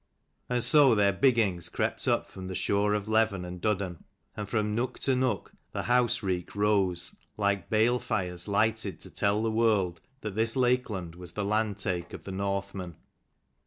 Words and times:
And 0.49 0.63
so 0.63 0.95
their 0.95 1.13
biggings 1.13 1.69
crept 1.69 2.07
up 2.07 2.27
from 2.31 2.47
the 2.47 2.55
shore 2.55 2.95
of 2.95 3.07
Leven 3.07 3.45
and 3.45 3.61
Duddon, 3.61 4.03
and 4.35 4.49
from 4.49 4.73
nook 4.73 4.97
to 5.01 5.15
nook 5.15 5.51
the 5.73 5.83
house 5.83 6.23
reek 6.23 6.55
rose, 6.55 7.15
like 7.37 7.69
bale 7.69 7.99
fires 7.99 8.47
lighted 8.47 8.99
to 9.01 9.11
tell 9.11 9.43
the 9.43 9.51
world 9.51 10.01
that 10.21 10.33
this 10.33 10.55
Lakeland 10.55 11.13
was 11.13 11.33
the 11.33 11.45
land 11.45 11.77
take 11.77 12.13
of 12.13 12.23
the 12.23 12.31
Northmen. 12.31 12.95